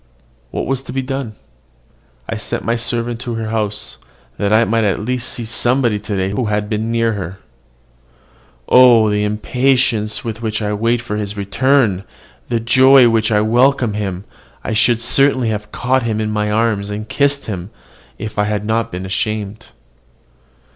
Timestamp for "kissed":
17.07-17.45